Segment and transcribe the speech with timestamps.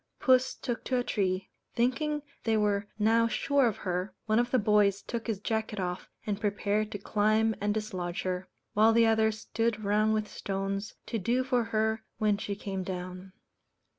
[0.19, 1.51] Puss took to a tree.
[1.75, 6.09] Thinking they were now sure of her, one of the boys took his jacket off,
[6.25, 11.19] and prepared to climb and dislodge her; while the others stood round with stones, to
[11.19, 13.31] do for her when she came down.